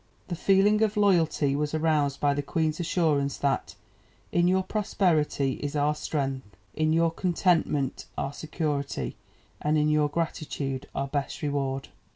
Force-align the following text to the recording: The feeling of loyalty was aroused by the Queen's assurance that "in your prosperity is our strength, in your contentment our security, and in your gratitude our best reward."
The 0.29 0.35
feeling 0.35 0.81
of 0.81 0.97
loyalty 0.97 1.55
was 1.55 1.75
aroused 1.75 2.19
by 2.19 2.33
the 2.33 2.41
Queen's 2.41 2.79
assurance 2.79 3.37
that 3.37 3.75
"in 4.31 4.47
your 4.47 4.63
prosperity 4.63 5.59
is 5.61 5.75
our 5.75 5.93
strength, 5.93 6.57
in 6.73 6.91
your 6.91 7.11
contentment 7.11 8.07
our 8.17 8.33
security, 8.33 9.15
and 9.61 9.77
in 9.77 9.89
your 9.89 10.09
gratitude 10.09 10.87
our 10.95 11.07
best 11.07 11.43
reward." 11.43 11.89